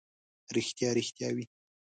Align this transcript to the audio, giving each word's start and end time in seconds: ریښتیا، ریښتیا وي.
ریښتیا، 0.55 0.89
ریښتیا 0.97 1.29
وي. 1.35 1.45